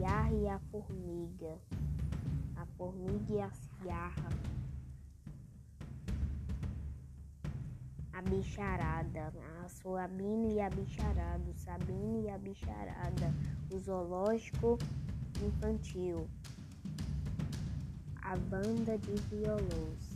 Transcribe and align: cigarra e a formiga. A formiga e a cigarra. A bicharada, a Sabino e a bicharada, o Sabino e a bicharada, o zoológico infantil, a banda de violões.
cigarra 0.00 0.32
e 0.32 0.48
a 0.48 0.58
formiga. 0.70 1.58
A 2.56 2.64
formiga 2.78 3.34
e 3.34 3.40
a 3.42 3.50
cigarra. 3.50 4.28
A 8.14 8.22
bicharada, 8.22 9.30
a 9.62 9.68
Sabino 9.68 10.50
e 10.50 10.58
a 10.58 10.70
bicharada, 10.70 11.42
o 11.46 11.54
Sabino 11.54 12.22
e 12.22 12.30
a 12.30 12.38
bicharada, 12.38 13.34
o 13.70 13.78
zoológico 13.78 14.78
infantil, 15.44 16.26
a 18.22 18.36
banda 18.36 18.96
de 18.96 19.14
violões. 19.28 20.09